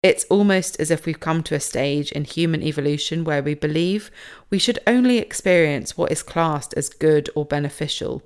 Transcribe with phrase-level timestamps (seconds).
[0.00, 4.12] It's almost as if we've come to a stage in human evolution where we believe
[4.48, 8.22] we should only experience what is classed as good or beneficial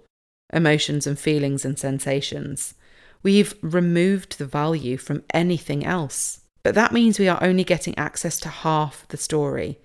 [0.52, 2.74] emotions and feelings and sensations.
[3.22, 6.42] We've removed the value from anything else.
[6.62, 9.78] But that means we are only getting access to half the story.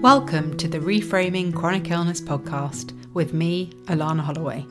[0.00, 4.64] Welcome to the Reframing Chronic Illness podcast with me, Alana Holloway,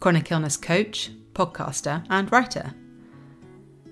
[0.00, 2.74] chronic illness coach, podcaster, and writer.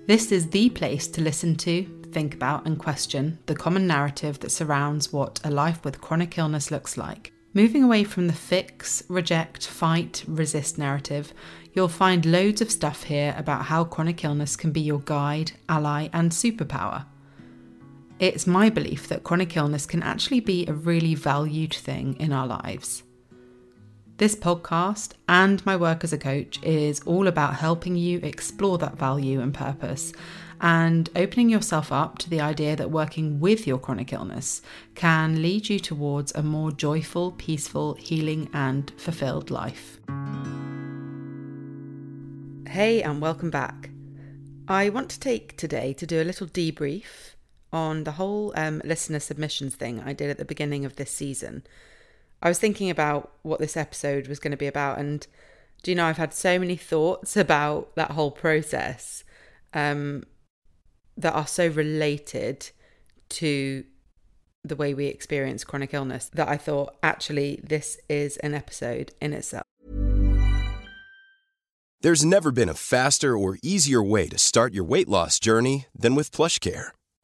[0.05, 4.49] This is the place to listen to, think about, and question the common narrative that
[4.49, 7.31] surrounds what a life with chronic illness looks like.
[7.53, 11.33] Moving away from the fix, reject, fight, resist narrative,
[11.71, 16.09] you'll find loads of stuff here about how chronic illness can be your guide, ally,
[16.11, 17.05] and superpower.
[18.19, 22.47] It's my belief that chronic illness can actually be a really valued thing in our
[22.47, 23.02] lives.
[24.17, 28.95] This podcast and my work as a coach is all about helping you explore that
[28.95, 30.13] value and purpose
[30.61, 34.61] and opening yourself up to the idea that working with your chronic illness
[34.93, 39.99] can lead you towards a more joyful, peaceful, healing, and fulfilled life.
[42.69, 43.89] Hey, and welcome back.
[44.67, 47.33] I want to take today to do a little debrief
[47.71, 51.63] on the whole um, listener submissions thing I did at the beginning of this season.
[52.43, 55.25] I was thinking about what this episode was going to be about, and
[55.81, 59.23] do you know, I've had so many thoughts about that whole process
[59.73, 60.23] um,
[61.15, 62.69] that are so related
[63.29, 63.85] to
[64.65, 69.31] the way we experience chronic illness that I thought actually this is an episode in
[69.31, 69.63] itself.
[72.01, 76.13] There's never been a faster or easier way to start your weight loss journey than
[76.13, 76.91] with PlushCare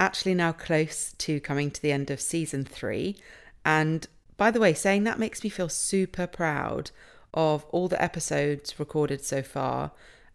[0.00, 3.16] actually now close to coming to the end of season three.
[3.64, 4.06] And
[4.36, 6.90] by the way, saying that makes me feel super proud
[7.34, 9.92] of all the episodes recorded so far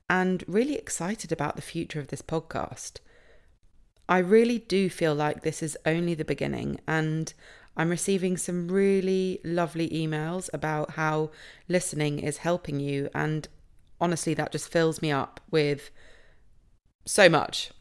[0.09, 2.99] and really excited about the future of this podcast.
[4.07, 7.33] I really do feel like this is only the beginning, and
[7.75, 11.31] I'm receiving some really lovely emails about how
[11.67, 13.09] listening is helping you.
[13.15, 13.47] And
[13.99, 15.89] honestly, that just fills me up with
[17.05, 17.71] so much.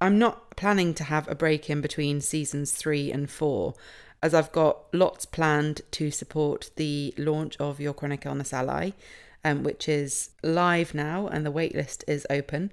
[0.00, 3.74] I'm not planning to have a break in between seasons three and four,
[4.22, 8.90] as I've got lots planned to support the launch of Your Chronic Illness Ally,
[9.44, 12.72] um, which is live now and the waitlist is open,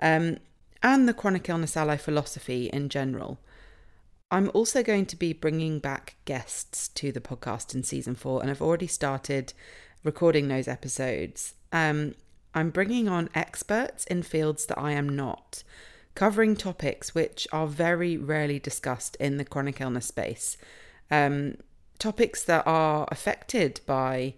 [0.00, 0.38] um,
[0.82, 3.38] and the Chronic Illness Ally philosophy in general.
[4.30, 8.50] I'm also going to be bringing back guests to the podcast in season four, and
[8.50, 9.52] I've already started
[10.04, 11.54] recording those episodes.
[11.72, 12.14] Um,
[12.54, 15.64] I'm bringing on experts in fields that I am not,
[16.20, 20.58] covering topics which are very rarely discussed in the chronic illness space.
[21.10, 21.56] Um,
[21.98, 24.34] topics that are affected by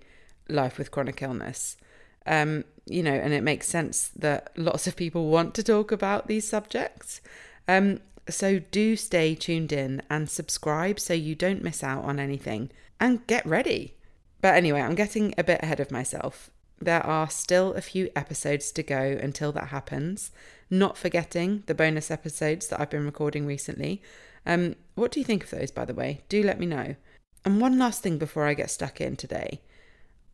[0.48, 1.76] life with chronic illness.
[2.24, 6.28] Um, you know, and it makes sense that lots of people want to talk about
[6.28, 7.20] these subjects.
[7.66, 7.98] Um,
[8.28, 12.70] so do stay tuned in and subscribe so you don't miss out on anything
[13.00, 13.96] and get ready.
[14.40, 16.48] But anyway, I'm getting a bit ahead of myself.
[16.82, 20.32] There are still a few episodes to go until that happens,
[20.68, 24.02] not forgetting the bonus episodes that I've been recording recently.
[24.44, 26.22] Um, what do you think of those, by the way?
[26.28, 26.96] Do let me know.
[27.44, 29.60] And one last thing before I get stuck in today.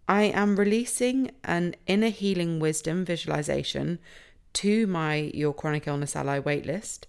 [0.09, 3.99] I am releasing an inner healing wisdom visualization
[4.55, 7.00] to my Your Chronic Illness Ally waitlist.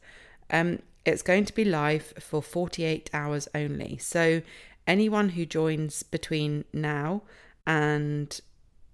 [0.49, 3.97] Um, it's going to be live for 48 hours only.
[3.99, 4.41] So,
[4.85, 7.21] anyone who joins between now
[7.65, 8.41] and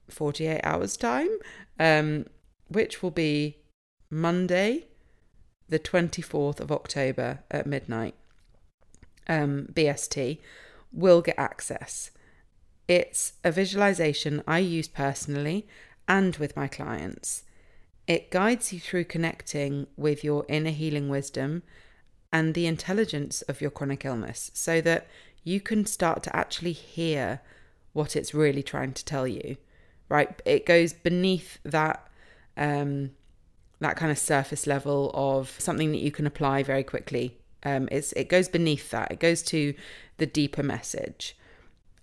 [0.09, 1.29] 48 hours' time,
[1.79, 2.25] um,
[2.67, 3.57] which will be
[4.09, 4.85] Monday,
[5.67, 8.15] the 24th of October at midnight,
[9.27, 10.39] um, BST,
[10.91, 12.11] will get access.
[12.87, 15.67] It's a visualization I use personally
[16.07, 17.43] and with my clients.
[18.07, 21.63] It guides you through connecting with your inner healing wisdom
[22.31, 25.07] and the intelligence of your chronic illness so that
[25.43, 27.41] you can start to actually hear
[27.93, 29.57] what it's really trying to tell you.
[30.09, 30.41] Right?
[30.45, 32.07] It goes beneath that
[32.57, 33.11] um,
[33.79, 37.37] that kind of surface level of something that you can apply very quickly.
[37.63, 39.11] Um, it's it goes beneath that.
[39.11, 39.73] It goes to
[40.17, 41.35] the deeper message.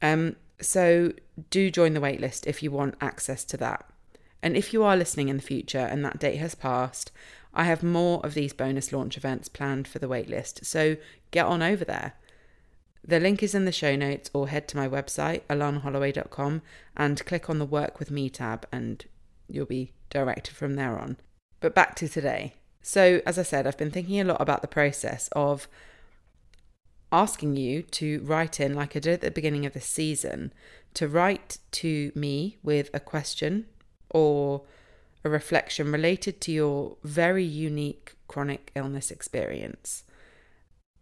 [0.01, 1.13] Um, so
[1.51, 3.85] do join the waitlist if you want access to that.
[4.43, 7.13] And if you are listening in the future and that date has passed,
[7.55, 10.65] I have more of these bonus launch events planned for the waitlist.
[10.65, 10.97] So
[11.31, 12.15] get on over there.
[13.05, 16.63] The link is in the show notes or head to my website, alanaholloway.com,
[16.97, 19.05] and click on the Work With Me tab, and
[19.49, 21.17] you'll be directed from there on.
[21.61, 22.55] But back to today.
[22.81, 25.69] So, as I said, I've been thinking a lot about the process of
[27.11, 30.53] asking you to write in, like I did at the beginning of the season,
[30.95, 33.67] to write to me with a question
[34.11, 34.63] or
[35.25, 40.05] a reflection related to your very unique chronic illness experience.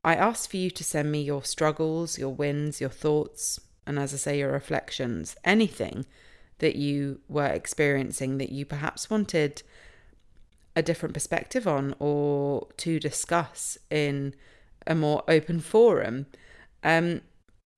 [0.04, 4.14] I asked for you to send me your struggles, your wins, your thoughts, and as
[4.14, 6.06] I say, your reflections, anything
[6.58, 9.62] that you were experiencing that you perhaps wanted
[10.76, 14.34] a different perspective on or to discuss in
[14.86, 16.26] a more open forum.
[16.82, 17.22] Um,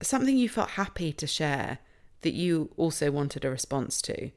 [0.02, 1.78] something you felt happy to share
[2.20, 4.30] that you also wanted a response to.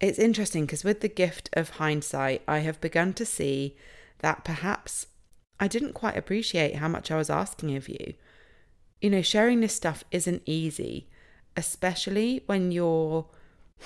[0.00, 3.76] It's interesting because with the gift of hindsight, I have begun to see
[4.18, 5.06] that perhaps
[5.60, 8.14] I didn't quite appreciate how much I was asking of you.
[9.00, 11.08] You know, sharing this stuff isn't easy,
[11.56, 13.26] especially when you're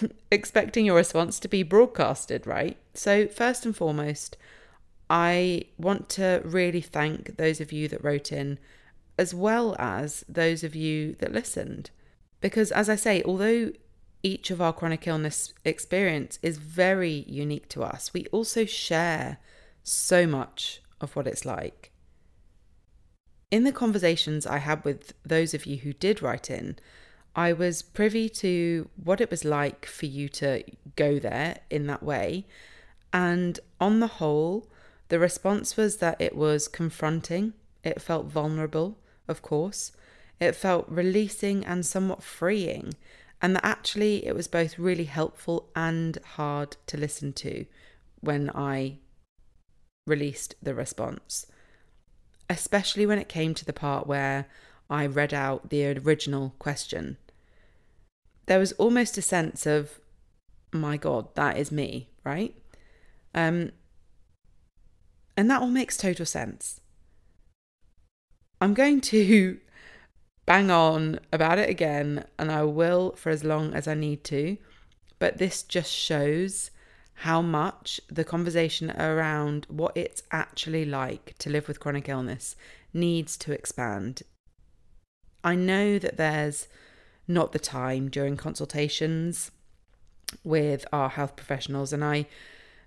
[0.30, 2.76] expecting your response to be broadcasted, right?
[2.94, 4.36] So, first and foremost,
[5.10, 8.58] I want to really thank those of you that wrote in,
[9.16, 11.90] as well as those of you that listened.
[12.40, 13.72] Because, as I say, although
[14.22, 19.38] each of our chronic illness experience is very unique to us, we also share
[19.82, 21.92] so much of what it's like.
[23.50, 26.76] In the conversations I had with those of you who did write in,
[27.34, 30.64] I was privy to what it was like for you to
[30.96, 32.46] go there in that way.
[33.12, 34.68] And on the whole,
[35.08, 39.92] the response was that it was confronting, it felt vulnerable, of course,
[40.40, 42.94] it felt releasing and somewhat freeing,
[43.40, 47.66] and that actually it was both really helpful and hard to listen to
[48.20, 48.98] when I
[50.08, 51.46] released the response,
[52.48, 54.46] especially when it came to the part where
[54.90, 57.18] I read out the original question.
[58.46, 60.00] There was almost a sense of,
[60.72, 62.54] my God, that is me, right?
[63.34, 63.72] Um,
[65.36, 66.80] and that all makes total sense.
[68.60, 69.58] I'm going to
[70.46, 74.56] bang on about it again, and I will for as long as I need to.
[75.18, 76.70] But this just shows
[77.22, 82.54] how much the conversation around what it's actually like to live with chronic illness
[82.94, 84.22] needs to expand.
[85.42, 86.68] I know that there's
[87.26, 89.50] not the time during consultations
[90.44, 92.26] with our health professionals, and I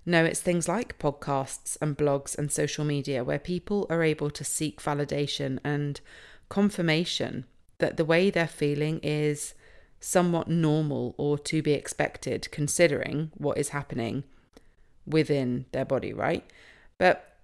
[0.06, 4.44] know it's things like podcasts and blogs and social media where people are able to
[4.44, 6.00] seek validation and
[6.48, 7.44] confirmation
[7.78, 9.52] that the way they're feeling is
[10.02, 14.24] somewhat normal or to be expected considering what is happening
[15.06, 16.44] within their body, right?
[16.98, 17.36] But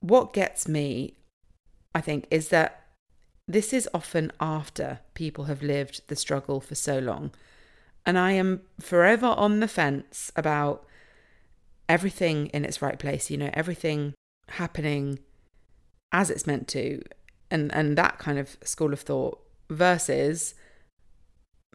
[0.00, 1.16] what gets me,
[1.94, 2.84] I think, is that
[3.48, 7.32] this is often after people have lived the struggle for so long.
[8.06, 10.86] And I am forever on the fence about
[11.88, 14.14] everything in its right place, you know, everything
[14.50, 15.18] happening
[16.12, 17.02] as it's meant to,
[17.50, 20.54] and, and that kind of school of thought versus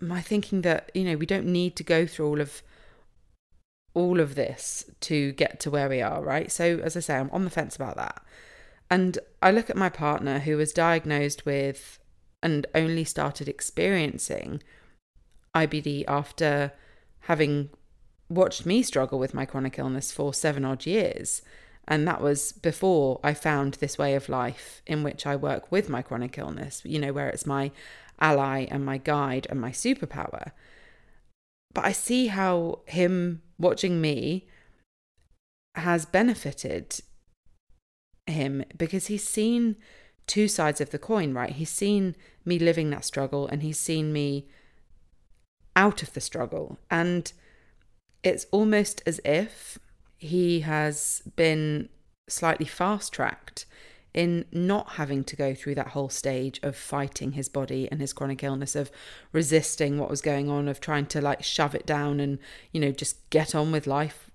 [0.02, 2.62] my thinking that, you know, we don't need to go through all of
[3.94, 6.52] all of this to get to where we are, right?
[6.52, 8.22] So as I say, I'm on the fence about that.
[8.90, 12.00] And I look at my partner who was diagnosed with
[12.42, 14.62] and only started experiencing
[15.56, 16.72] IBD after
[17.22, 17.70] having
[18.30, 21.42] watched me struggle with my chronic illness for seven odd years.
[21.88, 25.90] And that was before I found this way of life in which I work with
[25.90, 27.72] my chronic illness, you know, where it's my
[28.20, 30.52] ally and my guide and my superpower.
[31.74, 34.48] But I see how him watching me
[35.76, 37.00] has benefited
[38.26, 39.76] him because he's seen
[40.28, 41.52] two sides of the coin, right?
[41.52, 44.48] He's seen me living that struggle and he's seen me
[45.76, 46.78] out of the struggle.
[46.90, 47.32] And
[48.24, 49.80] it's almost as if
[50.18, 51.90] he has been
[52.28, 53.66] slightly fast tracked
[54.14, 58.14] in not having to go through that whole stage of fighting his body and his
[58.14, 58.92] chronic illness, of
[59.32, 62.40] resisting what was going on, of trying to like shove it down and,
[62.72, 64.32] you know, just get on with life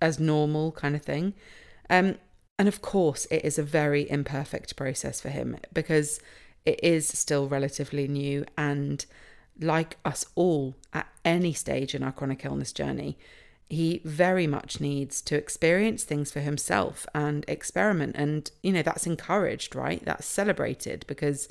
[0.00, 1.34] as normal kind of thing.
[1.88, 2.16] Um,
[2.58, 6.20] and of course, it is a very imperfect process for him because
[6.64, 9.04] it is still relatively new and
[9.60, 13.16] like us all at any stage in our chronic illness journey,
[13.74, 18.16] he very much needs to experience things for himself and experiment.
[18.16, 20.04] And, you know, that's encouraged, right?
[20.04, 21.48] That's celebrated because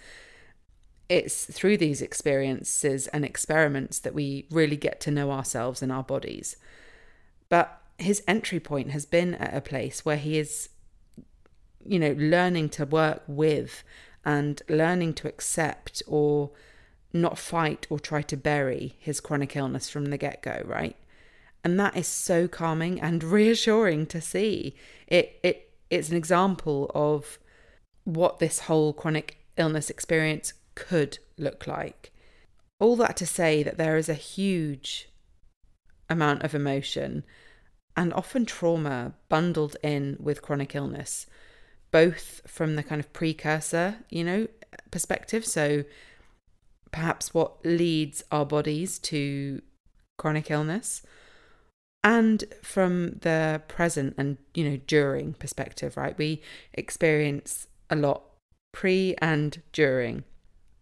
[1.10, 6.04] it's through these experiences and experiments that we really get to know ourselves and our
[6.04, 6.56] bodies.
[7.50, 10.70] But his entry point has been at a place where he is,
[11.86, 13.84] you know, learning to work with
[14.26, 16.52] and learning to accept or
[17.12, 20.96] not fight or try to bury his chronic illness from the get go, right?
[21.64, 24.76] And that is so calming and reassuring to see.
[25.08, 27.38] It it it's an example of
[28.04, 32.12] what this whole chronic illness experience could look like.
[32.80, 35.10] All that to say that there is a huge
[36.10, 37.24] amount of emotion
[37.96, 41.28] and often trauma bundled in with chronic illness,
[41.92, 44.48] both from the kind of precursor, you know,
[44.92, 45.46] perspective.
[45.46, 45.84] So
[46.92, 49.62] perhaps what leads our bodies to
[50.18, 51.04] chronic illness
[52.04, 56.42] and from the present and you know during perspective right we
[56.74, 58.24] experience a lot
[58.74, 60.26] pre and during.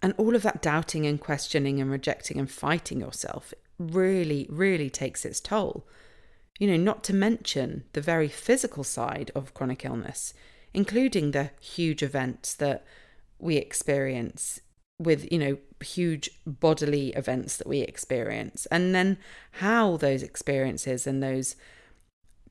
[0.02, 5.26] And all of that doubting and questioning and rejecting and fighting yourself really really takes
[5.26, 5.86] its toll.
[6.58, 10.34] You know not to mention the very physical side of chronic illness
[10.74, 12.86] including the huge events that
[13.40, 14.62] we experience
[15.04, 18.66] with you know huge bodily events that we experience.
[18.68, 19.18] And then
[19.54, 21.56] how those experiences and those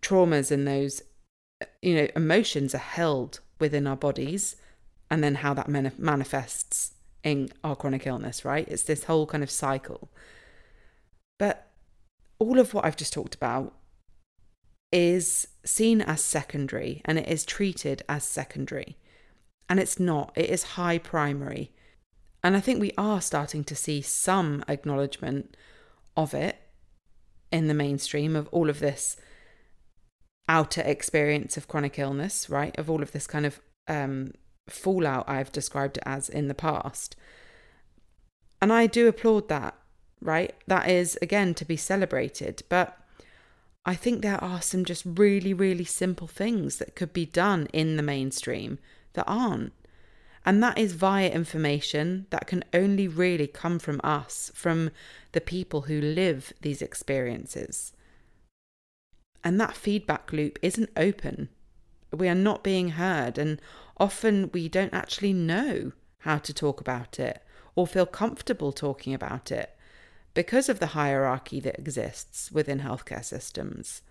[0.00, 1.02] traumas and those
[1.82, 4.56] you know emotions are held within our bodies
[5.10, 6.92] and then how that manifests
[7.22, 8.66] in our chronic illness right?
[8.68, 10.10] It's this whole kind of cycle.
[11.38, 11.66] But
[12.38, 13.74] all of what i've just talked about
[14.92, 18.96] is seen as secondary and it is treated as secondary.
[19.68, 20.32] And it's not.
[20.34, 21.70] It is high primary
[22.42, 25.56] and I think we are starting to see some acknowledgement
[26.16, 26.56] of it
[27.52, 29.16] in the mainstream of all of this
[30.48, 32.76] outer experience of chronic illness, right?
[32.78, 34.32] Of all of this kind of um,
[34.68, 37.16] fallout I've described it as in the past.
[38.62, 39.76] And I do applaud that,
[40.20, 40.54] right?
[40.66, 42.62] That is, again, to be celebrated.
[42.68, 42.98] But
[43.84, 47.96] I think there are some just really, really simple things that could be done in
[47.96, 48.78] the mainstream
[49.14, 49.72] that aren't.
[50.44, 54.90] And that is via information that can only really come from us, from
[55.32, 57.92] the people who live these experiences.
[59.44, 61.50] And that feedback loop isn't open.
[62.12, 63.60] We are not being heard, and
[63.98, 67.42] often we don't actually know how to talk about it
[67.76, 69.76] or feel comfortable talking about it
[70.34, 74.02] because of the hierarchy that exists within healthcare systems,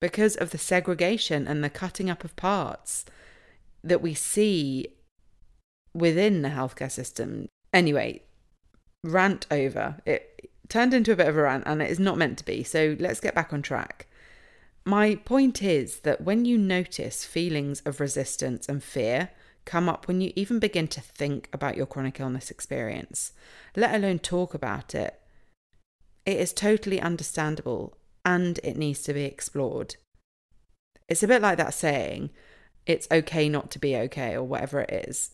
[0.00, 3.04] because of the segregation and the cutting up of parts
[3.82, 4.86] that we see
[5.98, 7.48] within the healthcare system.
[7.72, 8.22] Anyway,
[9.04, 9.96] rant over.
[10.06, 12.62] It turned into a bit of a rant and it is not meant to be.
[12.62, 14.06] So let's get back on track.
[14.84, 19.30] My point is that when you notice feelings of resistance and fear
[19.64, 23.32] come up when you even begin to think about your chronic illness experience,
[23.76, 25.20] let alone talk about it,
[26.24, 29.96] it is totally understandable and it needs to be explored.
[31.06, 32.30] It's a bit like that saying,
[32.86, 35.30] it's okay not to be okay, or whatever it is.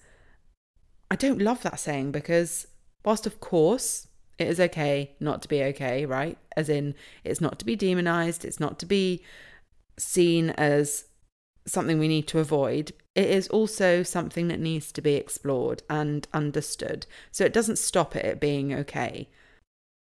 [1.15, 2.67] I don't love that saying because,
[3.05, 6.37] whilst of course It is okay not to be okay, right?
[6.57, 9.23] As in, it's not to be demonized, it's not to be
[9.97, 11.05] seen as
[11.67, 12.93] something we need to avoid.
[13.15, 17.07] It is also something that needs to be explored and understood.
[17.31, 19.29] So it doesn't stop it being okay.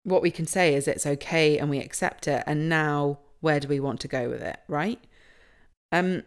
[0.02, 2.42] What we can say is it's okay and we accept it.
[2.46, 5.00] And now, where do we want to go with it, right?
[5.92, 6.24] Um,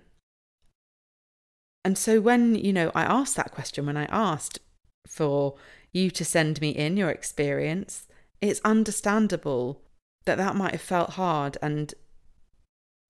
[1.83, 4.59] and so when, you know, I asked that question, when I asked
[5.07, 5.55] for
[5.93, 8.07] you to send me in your experience,
[8.41, 9.81] it's understandable
[10.25, 11.93] that that might have felt hard and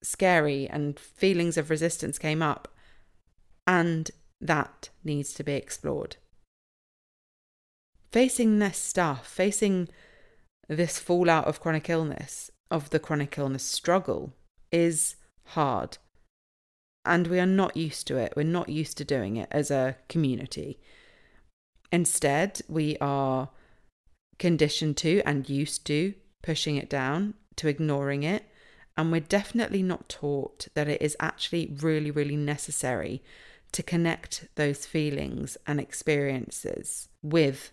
[0.03, 2.67] scary and feelings of resistance came up.
[3.65, 6.17] And that needs to be explored.
[8.11, 9.89] Facing this stuff, facing
[10.69, 14.33] this fallout of chronic illness, of the chronic illness struggle,
[14.71, 15.15] is
[15.47, 15.97] hard.
[17.03, 18.33] And we are not used to it.
[18.35, 20.79] We're not used to doing it as a community.
[21.91, 23.49] Instead, we are
[24.39, 26.13] conditioned to and used to
[26.43, 28.43] pushing it down, to ignoring it.
[28.95, 33.23] And we're definitely not taught that it is actually really, really necessary
[33.71, 37.71] to connect those feelings and experiences with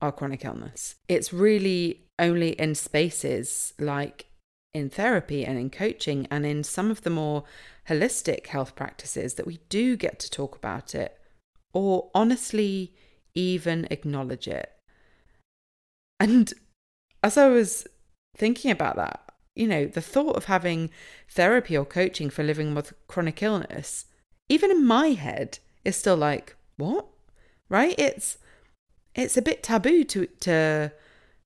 [0.00, 0.96] our chronic illness.
[1.08, 4.26] It's really only in spaces like
[4.74, 7.44] in therapy and in coaching and in some of the more
[7.88, 11.18] holistic health practices that we do get to talk about it
[11.72, 12.94] or honestly
[13.34, 14.70] even acknowledge it.
[16.18, 16.52] And
[17.22, 17.86] as I was
[18.36, 19.20] thinking about that,
[19.54, 20.90] you know, the thought of having
[21.28, 24.06] therapy or coaching for living with chronic illness,
[24.48, 27.06] even in my head, is still like, what?
[27.68, 27.94] Right?
[27.98, 28.38] It's
[29.14, 30.92] it's a bit taboo to to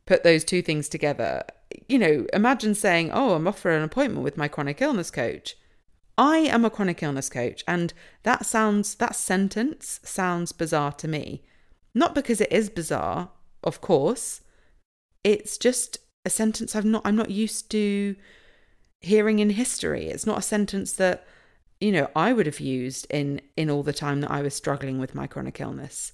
[0.06, 1.42] put those two things together.
[1.88, 5.56] You know, imagine saying, "Oh, I'm off for an appointment with my chronic illness coach."
[6.16, 11.42] I am a chronic illness coach, and that sounds that sentence sounds bizarre to me.
[11.94, 13.30] Not because it is bizarre,
[13.62, 14.40] of course.
[15.22, 18.16] It's just a sentence I've not I'm not used to
[19.00, 20.06] hearing in history.
[20.06, 21.26] It's not a sentence that
[21.80, 24.98] you know I would have used in in all the time that I was struggling
[24.98, 26.12] with my chronic illness.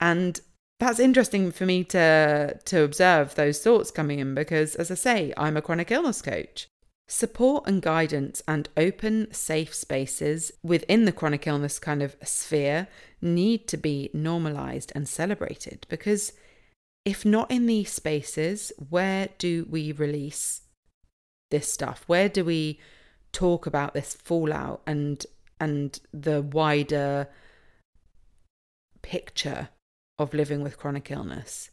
[0.00, 0.40] And
[0.80, 5.32] that's interesting for me to to observe those thoughts coming in because as I say,
[5.36, 6.68] I'm a chronic illness coach.
[7.06, 12.88] Support and guidance and open, safe spaces within the chronic illness kind of sphere
[13.20, 16.32] need to be normalized and celebrated because
[17.04, 20.62] if not in these spaces, where do we release
[21.50, 22.04] this stuff?
[22.06, 22.80] Where do we
[23.32, 25.24] talk about this fallout and
[25.60, 27.28] and the wider
[29.02, 29.68] picture
[30.18, 31.70] of living with chronic illness?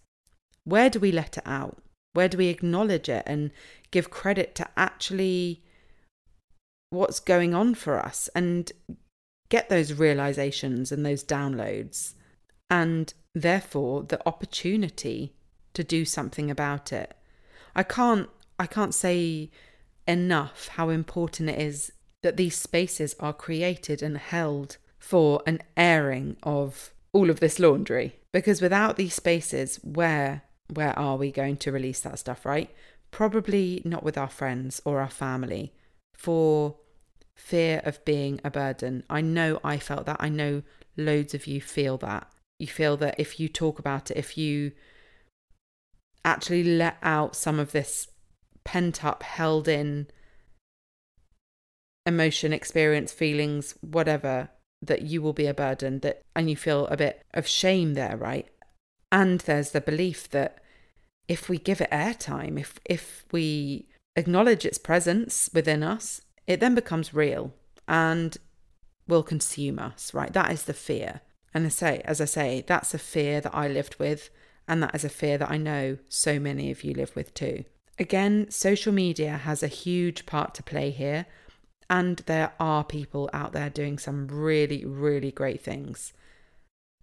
[0.65, 1.81] Where do we let it out?
[2.13, 3.51] Where do we acknowledge it and
[3.91, 5.63] give credit to actually
[6.89, 8.71] what's going on for us and
[9.49, 12.13] get those realizations and those downloads
[12.69, 15.33] and therefore the opportunity
[15.73, 17.13] to do something about it.
[17.75, 19.49] I can't I can't say
[20.07, 21.91] enough how important it is
[22.23, 28.19] that these spaces are created and held for an airing of all of this laundry
[28.31, 32.69] because without these spaces where where are we going to release that stuff, right?
[33.11, 35.73] Probably not with our friends or our family
[36.13, 36.77] for
[37.35, 39.03] fear of being a burden.
[39.09, 40.17] I know I felt that.
[40.19, 40.63] I know
[40.95, 42.31] loads of you feel that.
[42.59, 44.71] You feel that if you talk about it, if you
[46.23, 48.07] actually let out some of this
[48.63, 50.07] pent up, held in
[52.05, 54.49] emotion, experience, feelings, whatever,
[54.81, 58.17] that you will be a burden that and you feel a bit of shame there,
[58.17, 58.47] right?
[59.11, 60.60] And there's the belief that
[61.31, 66.75] if we give it airtime, if if we acknowledge its presence within us, it then
[66.75, 67.53] becomes real
[67.87, 68.37] and
[69.07, 70.33] will consume us, right?
[70.33, 71.21] That is the fear.
[71.53, 74.29] And I say, as I say, that's a fear that I lived with,
[74.67, 77.63] and that is a fear that I know so many of you live with too.
[77.97, 81.27] Again, social media has a huge part to play here,
[81.89, 86.11] and there are people out there doing some really, really great things.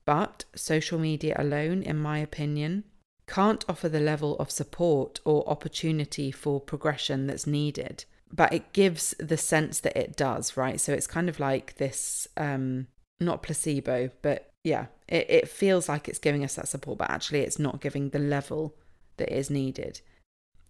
[0.04, 2.84] But social media alone, in my opinion,
[3.28, 8.04] can't offer the level of support or opportunity for progression that's needed.
[8.32, 10.80] But it gives the sense that it does, right?
[10.80, 12.88] So it's kind of like this um,
[13.20, 17.40] not placebo, but yeah, it, it feels like it's giving us that support, but actually
[17.40, 18.74] it's not giving the level
[19.16, 20.00] that is needed.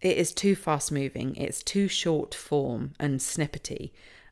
[0.01, 3.91] It is too fast moving, it's too short form and snippety,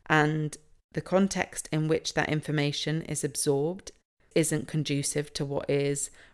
[0.09, 0.57] and
[0.93, 3.91] the context in which that information is absorbed
[4.37, 6.11] isn't conducive to what is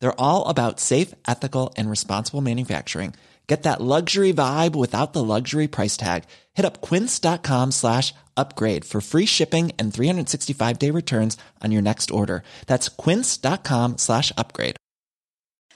[0.00, 3.14] They're all about safe, ethical, and responsible manufacturing.
[3.46, 6.24] Get that luxury vibe without the luxury price tag.
[6.54, 12.10] Hit up quince.com slash upgrade for free shipping and 365 day returns on your next
[12.10, 12.42] order.
[12.66, 14.76] That's quince.com slash upgrade.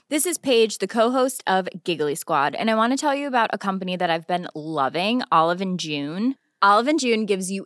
[0.09, 3.51] This is Paige, the co-host of Giggly Squad, and I want to tell you about
[3.53, 6.35] a company that I've been loving, Olive and June.
[6.61, 7.65] Olive and June gives you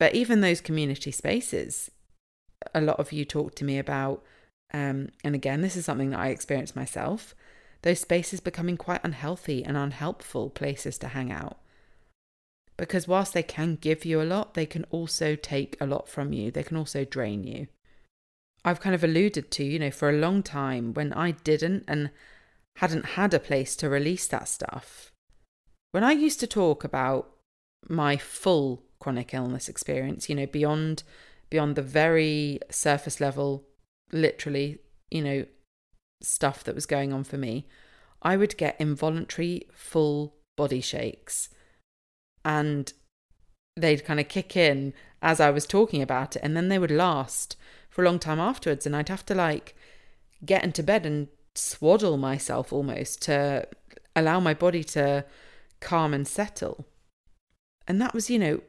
[0.00, 1.90] But even those community spaces,
[2.74, 4.24] a lot of you talk to me about,
[4.72, 7.34] um, and again, this is something that I experienced myself,
[7.82, 11.58] those spaces becoming quite unhealthy and unhelpful places to hang out.
[12.78, 16.32] Because whilst they can give you a lot, they can also take a lot from
[16.32, 16.50] you.
[16.50, 17.66] They can also drain you.
[18.64, 22.10] I've kind of alluded to, you know, for a long time when I didn't and
[22.76, 25.12] hadn't had a place to release that stuff.
[25.92, 27.30] When I used to talk about
[27.86, 31.02] my full chronic illness experience, you know, beyond
[31.50, 33.64] beyond the very surface level,
[34.12, 34.78] literally,
[35.10, 35.44] you know,
[36.22, 37.66] stuff that was going on for me,
[38.22, 41.48] I would get involuntary full body shakes.
[42.44, 42.92] And
[43.76, 46.90] they'd kind of kick in as I was talking about it, and then they would
[46.90, 47.56] last
[47.88, 48.86] for a long time afterwards.
[48.86, 49.74] And I'd have to like
[50.44, 53.66] get into bed and swaddle myself almost to
[54.14, 55.24] allow my body to
[55.80, 56.86] calm and settle.
[57.86, 58.60] And that was, you know,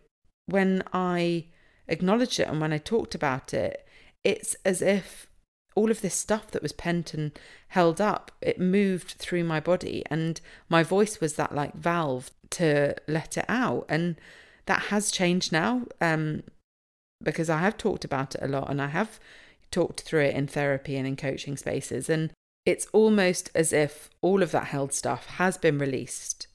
[0.52, 1.46] when I
[1.88, 3.86] acknowledged it and when I talked about it,
[4.24, 5.28] it's as if
[5.76, 7.32] all of this stuff that was pent and
[7.70, 10.04] held up, it moved through my body.
[10.10, 13.86] And my voice was that like valve to let it out.
[13.88, 14.16] And
[14.66, 16.44] that has changed now um,
[17.24, 19.20] because I have talked about it a lot and I have
[19.72, 22.10] talked through it in therapy and in coaching spaces.
[22.10, 22.32] And
[22.66, 26.48] it's almost as if all of that held stuff has been released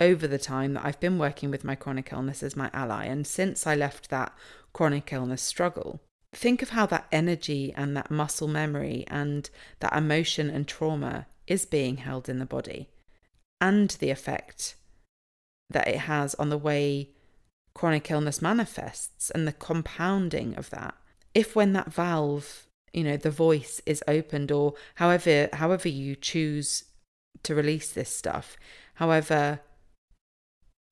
[0.00, 3.26] over the time that I've been working with my chronic illness as my ally and
[3.26, 4.32] since I left that
[4.72, 6.00] chronic illness struggle.
[6.32, 11.66] Think of how that energy and that muscle memory and that emotion and trauma is
[11.66, 12.88] being held in the body
[13.60, 14.76] and the effect
[15.68, 17.10] that it has on the way
[17.74, 20.94] chronic illness manifests and the compounding of that.
[21.34, 26.84] If when that valve, you know, the voice is opened or however however you choose
[27.42, 28.56] to release this stuff,
[28.94, 29.60] however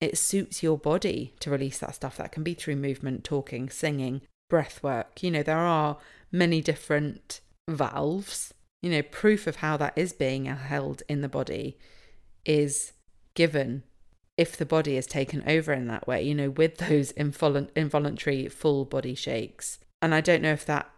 [0.00, 2.16] it suits your body to release that stuff.
[2.16, 5.22] That can be through movement, talking, singing, breath work.
[5.22, 5.98] You know, there are
[6.30, 8.54] many different valves.
[8.82, 11.78] You know, proof of how that is being held in the body
[12.44, 12.92] is
[13.34, 13.82] given
[14.36, 18.84] if the body is taken over in that way, you know, with those involuntary full
[18.84, 19.80] body shakes.
[20.00, 20.88] And I don't know if that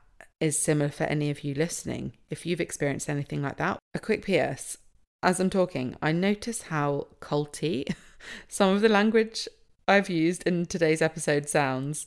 [0.40, 2.12] is similar for any of you listening.
[2.28, 4.76] If you've experienced anything like that, a quick PS.
[5.22, 7.94] As I'm talking, I notice how culty
[8.48, 9.48] some of the language
[9.88, 12.06] I've used in today's episode sounds.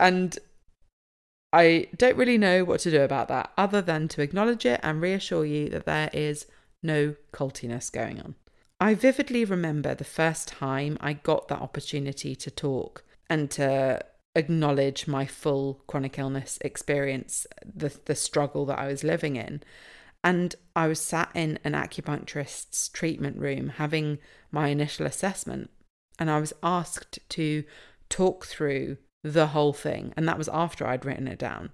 [0.00, 0.38] And
[1.52, 5.00] I don't really know what to do about that other than to acknowledge it and
[5.00, 6.46] reassure you that there is
[6.82, 8.34] no cultiness going on.
[8.80, 15.06] I vividly remember the first time I got that opportunity to talk and to acknowledge
[15.06, 19.62] my full chronic illness experience, the, the struggle that I was living in.
[20.24, 24.18] And I was sat in an acupuncturist's treatment room having
[24.50, 25.70] my initial assessment.
[26.18, 27.64] And I was asked to
[28.08, 30.12] talk through the whole thing.
[30.16, 31.70] And that was after I'd written it down.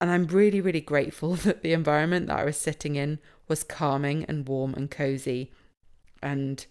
[0.00, 3.18] And I'm really, really grateful that the environment that I was sitting in
[3.48, 5.52] was calming and warm and cozy
[6.22, 6.66] and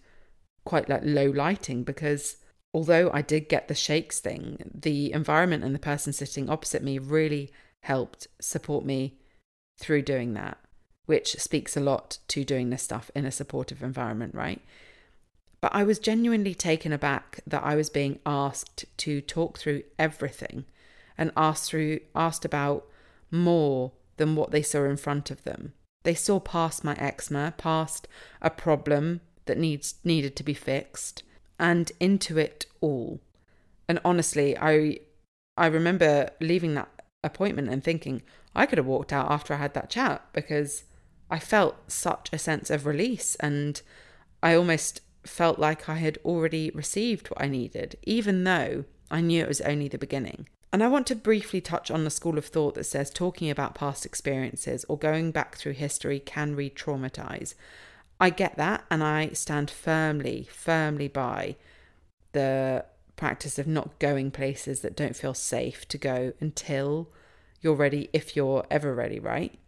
[0.64, 2.36] quite like low lighting because
[2.74, 6.98] although I did get the shakes thing, the environment and the person sitting opposite me
[6.98, 7.50] really
[7.84, 9.16] helped support me
[9.78, 10.58] through doing that,
[11.06, 14.60] which speaks a lot to doing this stuff in a supportive environment, right?
[15.60, 20.64] But I was genuinely taken aback that I was being asked to talk through everything
[21.18, 22.86] and asked through asked about
[23.30, 25.72] more than what they saw in front of them.
[26.04, 28.06] They saw past my eczema, past
[28.40, 31.22] a problem that needs needed to be fixed,
[31.58, 33.20] and into it all.
[33.88, 35.00] And honestly, I
[35.56, 36.88] I remember leaving that
[37.24, 38.22] appointment and thinking
[38.56, 40.84] I could have walked out after I had that chat because
[41.30, 43.80] I felt such a sense of release and
[44.42, 49.42] I almost felt like I had already received what I needed, even though I knew
[49.42, 50.48] it was only the beginning.
[50.72, 53.74] And I want to briefly touch on the school of thought that says talking about
[53.74, 57.54] past experiences or going back through history can re traumatize.
[58.20, 61.56] I get that, and I stand firmly, firmly by
[62.32, 62.84] the
[63.16, 67.08] practice of not going places that don't feel safe to go until
[67.66, 69.58] you're ready, if you're ever ready, right?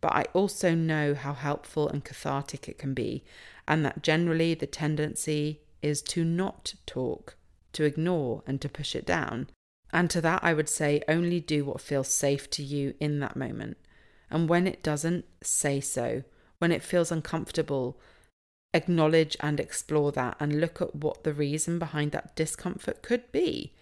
[0.00, 3.22] But I also know how helpful and cathartic it can be
[3.68, 7.36] and that generally the tendency is to not talk,
[7.72, 9.48] to ignore, and to push it down.
[9.92, 13.36] And to that, I would say only do what feels safe to you in that
[13.36, 13.76] moment.
[14.30, 16.22] And when it doesn't, say so.
[16.58, 18.00] When it feels uncomfortable,
[18.72, 23.74] acknowledge and explore that and look at what the reason behind that discomfort could be.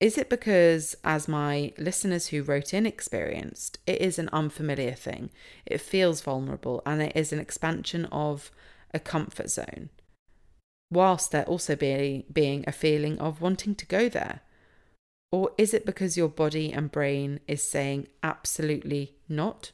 [0.00, 5.30] Is it because, as my listeners who wrote in experienced, it is an unfamiliar thing?
[5.66, 8.52] It feels vulnerable and it is an expansion of
[8.94, 9.90] a comfort zone,
[10.88, 14.42] whilst there also being, being a feeling of wanting to go there?
[15.32, 19.72] Or is it because your body and brain is saying absolutely not?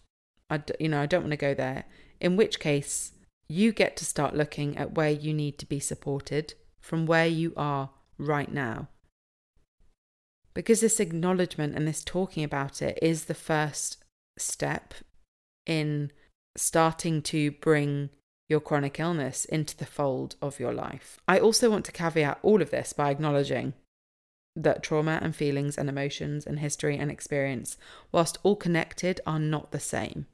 [0.49, 1.85] I, you know, I don't want to go there.
[2.19, 3.13] In which case,
[3.47, 7.53] you get to start looking at where you need to be supported from where you
[7.59, 8.89] are right now
[10.55, 14.03] because this acknowledgement and this talking about it is the first
[14.39, 14.95] step
[15.67, 16.13] in
[16.57, 18.11] starting to bring
[18.49, 21.19] your chronic illness into the fold of your life.
[21.27, 23.75] I also want to caveat all of this by acknowledging
[24.55, 27.77] that trauma and feelings and emotions and history and experience,
[28.13, 30.27] whilst all connected, are not the same.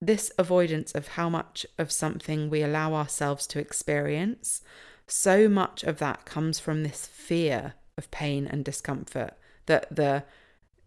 [0.00, 4.62] This avoidance of how much of something we allow ourselves to experience,
[5.06, 9.34] so much of that comes from this fear of pain and discomfort
[9.68, 10.24] that the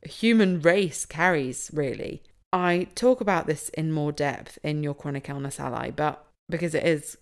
[0.04, 2.22] human race carries, really.
[2.54, 6.84] I talk about this in more depth in your chronic illness ally, but because it
[6.84, 7.18] is,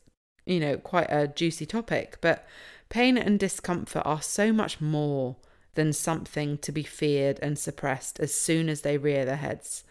[0.46, 2.48] you know, quite a juicy topic, but
[2.90, 5.36] pain and discomfort are so much more
[5.76, 9.84] than something to be feared and suppressed as soon as they rear their heads.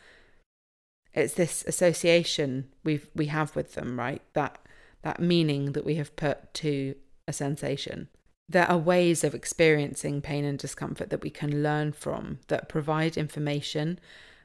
[1.15, 4.23] It's this association we we have with them, right?
[4.35, 4.59] That
[5.03, 6.97] that meaning that we have put to
[7.29, 8.09] a sensation
[8.49, 13.17] there are ways of experiencing pain and discomfort that we can learn from that provide
[13.17, 13.99] information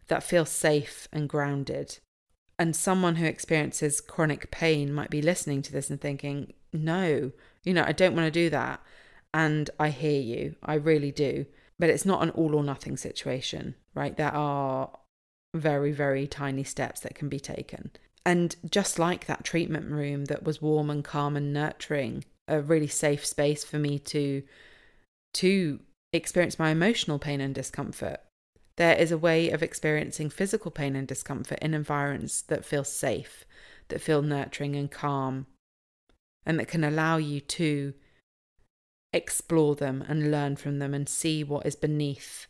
[0.08, 2.00] that feel safe and grounded.
[2.60, 7.32] And someone who experiences chronic pain might be listening to this and thinking, no,
[7.64, 8.82] you know, I don't want to do that.
[9.34, 11.46] And I hear you, I really do.
[11.80, 14.16] But it's not an all or nothing situation, right?
[14.16, 14.92] There are
[15.56, 17.92] very, very tiny steps that can be taken.
[18.26, 22.88] And just like that treatment room that was warm and calm and nurturing, a really
[22.88, 24.44] safe space for me to
[25.36, 25.80] to
[26.12, 28.20] experience my emotional pain and discomfort.
[28.76, 33.46] There is a way of experiencing physical pain and discomfort in environments that feel safe,
[33.88, 35.48] that feel nurturing and calm,
[36.46, 37.94] and that can allow you to
[39.12, 42.48] explore them and learn from them and see what is beneath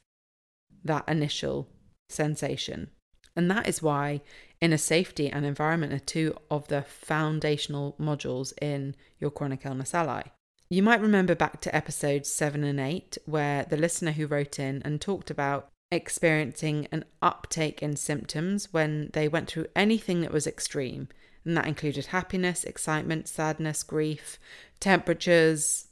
[0.83, 1.67] that initial
[2.09, 2.89] sensation.
[3.35, 4.21] And that is why
[4.61, 10.23] inner safety and environment are two of the foundational modules in your chronic illness ally.
[10.69, 14.81] You might remember back to episodes 7 and 8, where the listener who wrote in
[14.83, 20.47] and talked about experiencing an uptake in symptoms when they went through anything that was
[20.47, 21.07] extreme.
[21.45, 24.39] And that included happiness, excitement, sadness, grief,
[24.79, 25.87] temperatures.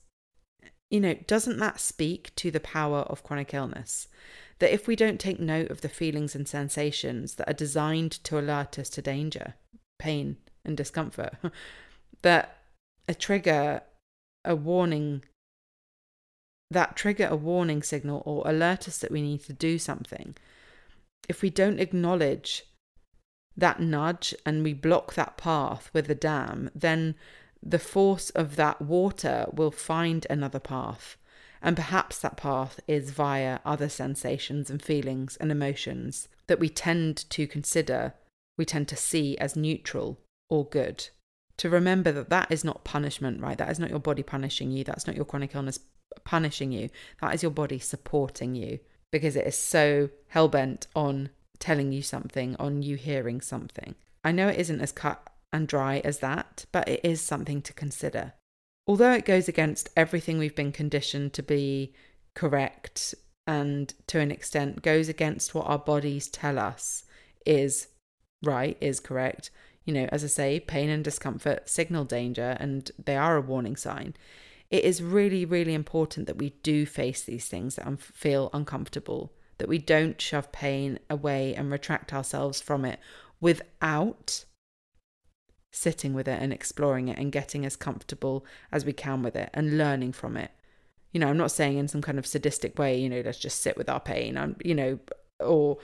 [0.89, 4.07] You know, doesn't that speak to the power of chronic illness?
[4.61, 8.37] That if we don't take note of the feelings and sensations that are designed to
[8.37, 9.55] alert us to danger,
[9.97, 11.33] pain, and discomfort,
[12.21, 12.57] that
[13.07, 13.81] a trigger,
[14.45, 15.23] a warning,
[16.69, 20.35] that trigger a warning signal or alert us that we need to do something,
[21.27, 22.63] if we don't acknowledge
[23.57, 27.15] that nudge and we block that path with a dam, then
[27.63, 31.17] the force of that water will find another path.
[31.61, 37.29] And perhaps that path is via other sensations and feelings and emotions that we tend
[37.29, 38.13] to consider,
[38.57, 40.19] we tend to see as neutral
[40.49, 41.09] or good.
[41.57, 43.57] To remember that that is not punishment, right?
[43.57, 44.83] That is not your body punishing you.
[44.83, 45.79] That's not your chronic illness
[46.23, 46.89] punishing you.
[47.21, 48.79] That is your body supporting you
[49.11, 53.95] because it is so hell bent on telling you something, on you hearing something.
[54.23, 57.73] I know it isn't as cut and dry as that, but it is something to
[57.73, 58.33] consider.
[58.91, 61.93] Although it goes against everything we've been conditioned to be
[62.33, 63.15] correct
[63.47, 67.05] and to an extent goes against what our bodies tell us
[67.45, 67.87] is
[68.43, 69.49] right, is correct.
[69.85, 73.77] You know, as I say, pain and discomfort signal danger and they are a warning
[73.77, 74.13] sign.
[74.69, 79.69] It is really, really important that we do face these things that feel uncomfortable, that
[79.69, 82.99] we don't shove pain away and retract ourselves from it
[83.39, 84.43] without
[85.71, 89.49] sitting with it and exploring it and getting as comfortable as we can with it
[89.53, 90.51] and learning from it.
[91.11, 93.61] You know, I'm not saying in some kind of sadistic way, you know, let's just
[93.61, 94.37] sit with our pain.
[94.37, 94.99] I'm, you know,
[95.39, 95.77] or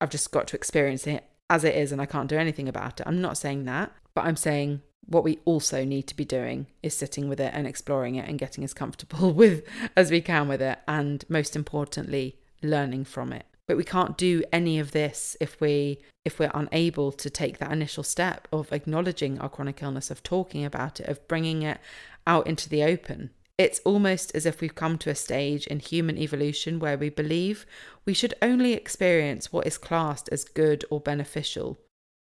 [0.00, 3.00] I've just got to experience it as it is and I can't do anything about
[3.00, 3.06] it.
[3.06, 6.94] I'm not saying that, but I'm saying what we also need to be doing is
[6.94, 9.64] sitting with it and exploring it and getting as comfortable with
[9.96, 14.42] as we can with it and most importantly learning from it but we can't do
[14.52, 19.38] any of this if we if we're unable to take that initial step of acknowledging
[19.38, 21.78] our chronic illness of talking about it of bringing it
[22.26, 23.30] out into the open.
[23.58, 27.64] It's almost as if we've come to a stage in human evolution where we believe
[28.04, 31.78] we should only experience what is classed as good or beneficial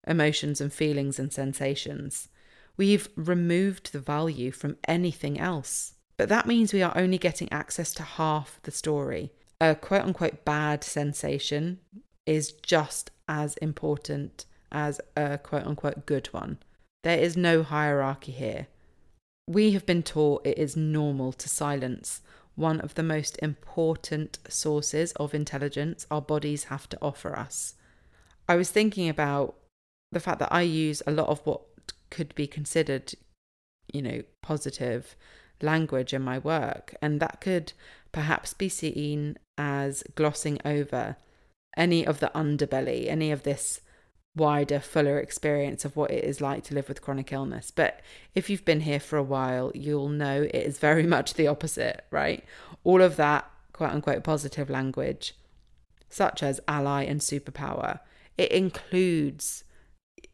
[0.07, 2.29] emotions and feelings and sensations.
[2.77, 5.93] We've removed the value from anything else.
[6.17, 10.45] But that means we are only getting access to half the story a quote unquote
[10.45, 11.79] bad sensation
[12.25, 16.57] is just as important as a quote unquote good one.
[17.03, 18.67] There is no hierarchy here.
[19.47, 22.21] We have been taught it is normal to silence
[22.55, 27.75] one of the most important sources of intelligence our bodies have to offer us.
[28.49, 29.55] I was thinking about
[30.11, 31.61] the fact that I use a lot of what
[32.09, 33.13] could be considered,
[33.93, 35.15] you know, positive
[35.61, 37.71] language in my work, and that could
[38.11, 41.17] perhaps be seen as glossing over
[41.77, 43.81] any of the underbelly, any of this
[44.35, 47.71] wider, fuller experience of what it is like to live with chronic illness.
[47.71, 47.99] But
[48.35, 52.05] if you've been here for a while, you'll know it is very much the opposite,
[52.11, 52.43] right?
[52.83, 55.35] All of that quote unquote positive language,
[56.09, 57.99] such as ally and superpower,
[58.37, 59.63] it includes,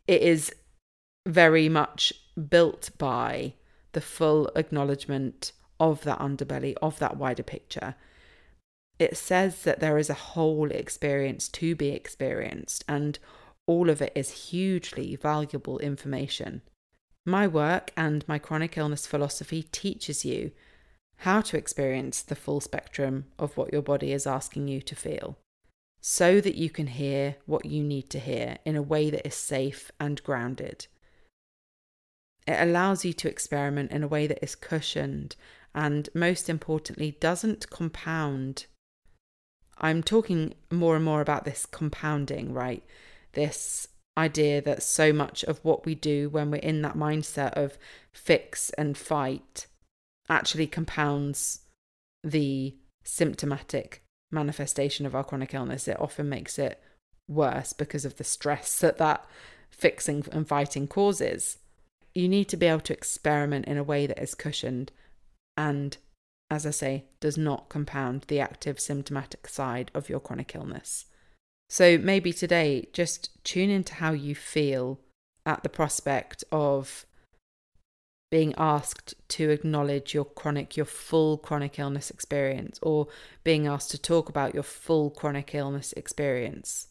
[0.07, 0.53] it is
[1.25, 2.13] very much
[2.49, 3.53] built by
[3.93, 7.95] the full acknowledgement of that underbelly, of that wider picture.
[8.97, 13.19] It says that there is a whole experience to be experienced, and
[13.67, 16.61] all of it is hugely valuable information.
[17.25, 20.51] My work and my chronic illness philosophy teaches you
[21.19, 25.37] how to experience the full spectrum of what your body is asking you to feel,
[25.99, 29.35] so that you can hear what you need to hear in a way that is
[29.35, 30.87] safe and grounded.
[32.47, 35.35] It allows you to experiment in a way that is cushioned
[35.75, 38.65] and, most importantly, doesn't compound.
[39.77, 42.81] I'm talking more and more about this compounding, right?
[43.33, 47.77] This idea that so much of what we do when we're in that mindset of
[48.13, 49.67] fix and fight
[50.29, 51.59] actually compounds
[52.23, 55.89] the symptomatic manifestation of our chronic illness.
[55.89, 56.81] It often makes it
[57.27, 59.25] worse because of the stress that that
[59.69, 61.57] fixing and fighting causes
[62.15, 64.91] you need to be able to experiment in a way that is cushioned
[65.57, 65.97] and,
[66.49, 71.05] as I say, does not compound the active symptomatic side of your chronic illness.
[71.69, 74.99] So maybe today, just tune into how you feel
[75.45, 77.05] at the prospect of
[78.31, 83.07] being asked to acknowledge your chronic, your full chronic illness experience, or
[83.43, 86.87] being asked to talk about your full chronic illness experience.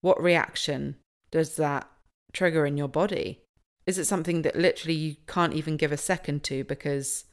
[0.00, 0.96] What reaction
[1.30, 1.88] does that
[2.32, 3.42] trigger in your body?
[3.86, 7.24] Is it something that literally you can't even give a second to because,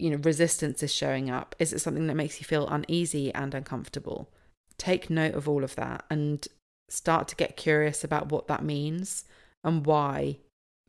[0.00, 1.54] you know, resistance is showing up?
[1.58, 4.30] Is it something that makes you feel uneasy and uncomfortable?
[4.78, 6.46] Take note of all of that and
[6.88, 9.24] start to get curious about what that means
[9.62, 10.38] and why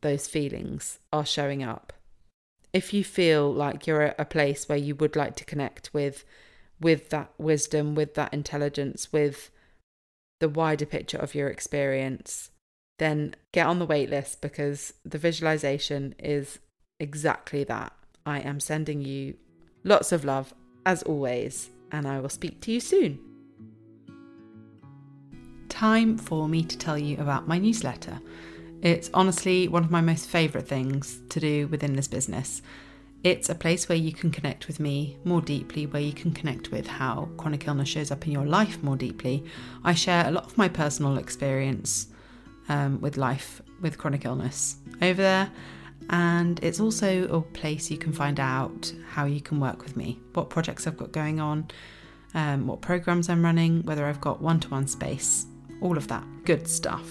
[0.00, 1.92] those feelings are showing up.
[2.72, 6.24] If you feel like you're at a place where you would like to connect with
[6.80, 9.50] with that wisdom, with that intelligence, with
[10.40, 12.50] the wider picture of your experience,
[12.98, 16.58] then get on the wait list because the visualization is
[16.98, 17.92] exactly that.
[18.24, 19.34] I am sending you
[19.84, 20.54] lots of love
[20.86, 23.18] as always, and I will speak to you soon.
[25.68, 28.20] Time for me to tell you about my newsletter.
[28.82, 32.62] It's honestly one of my most favourite things to do within this business.
[33.22, 36.72] It's a place where you can connect with me more deeply, where you can connect
[36.72, 39.44] with how chronic illness shows up in your life more deeply.
[39.84, 42.08] I share a lot of my personal experience
[42.68, 45.50] um, with life with chronic illness over there,
[46.10, 50.18] and it's also a place you can find out how you can work with me,
[50.34, 51.68] what projects I've got going on,
[52.34, 55.46] um, what programs I'm running, whether I've got one to one space,
[55.80, 57.06] all of that good stuff.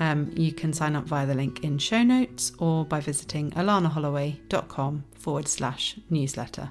[0.00, 5.04] Um, you can sign up via the link in show notes or by visiting alanaholloway.com
[5.14, 6.70] forward slash newsletter.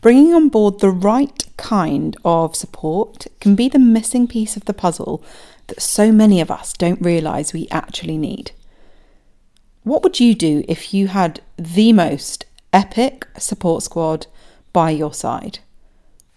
[0.00, 4.74] Bringing on board the right kind of support can be the missing piece of the
[4.74, 5.24] puzzle
[5.66, 8.52] that so many of us don't realise we actually need.
[9.82, 14.28] What would you do if you had the most epic support squad
[14.72, 15.58] by your side?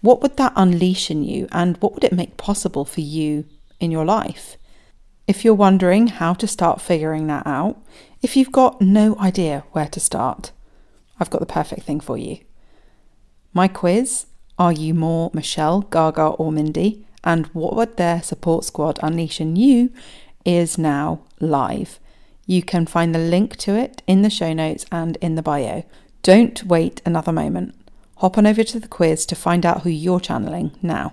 [0.00, 3.44] What would that unleash in you and what would it make possible for you
[3.78, 4.56] in your life?
[5.28, 7.80] If you're wondering how to start figuring that out,
[8.22, 10.50] if you've got no idea where to start,
[11.20, 12.38] I've got the perfect thing for you.
[13.54, 14.26] My quiz
[14.58, 17.06] Are you more Michelle, Gaga, or Mindy?
[17.22, 19.90] And what would their support squad unleash in you?
[20.44, 22.00] is now live.
[22.46, 25.84] You can find the link to it in the show notes and in the bio.
[26.22, 27.74] Don't wait another moment.
[28.16, 31.12] Hop on over to the quiz to find out who you're channeling now.